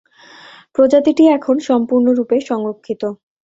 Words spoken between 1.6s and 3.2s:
সম্পূর্ণরূপে সংরক্ষিত।